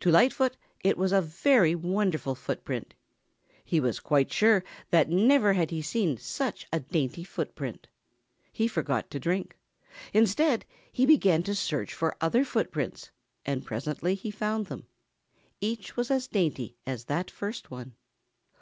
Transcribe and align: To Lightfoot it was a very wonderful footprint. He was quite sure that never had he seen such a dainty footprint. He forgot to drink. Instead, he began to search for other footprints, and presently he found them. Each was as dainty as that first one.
To 0.00 0.10
Lightfoot 0.10 0.56
it 0.82 0.98
was 0.98 1.12
a 1.12 1.22
very 1.22 1.76
wonderful 1.76 2.34
footprint. 2.34 2.92
He 3.64 3.78
was 3.78 4.00
quite 4.00 4.32
sure 4.32 4.64
that 4.90 5.08
never 5.08 5.52
had 5.52 5.70
he 5.70 5.80
seen 5.80 6.16
such 6.18 6.66
a 6.72 6.80
dainty 6.80 7.22
footprint. 7.22 7.86
He 8.50 8.66
forgot 8.66 9.12
to 9.12 9.20
drink. 9.20 9.56
Instead, 10.12 10.64
he 10.90 11.06
began 11.06 11.44
to 11.44 11.54
search 11.54 11.94
for 11.94 12.16
other 12.20 12.44
footprints, 12.44 13.12
and 13.46 13.64
presently 13.64 14.16
he 14.16 14.32
found 14.32 14.66
them. 14.66 14.88
Each 15.60 15.96
was 15.96 16.10
as 16.10 16.26
dainty 16.26 16.74
as 16.84 17.04
that 17.04 17.30
first 17.30 17.70
one. 17.70 17.94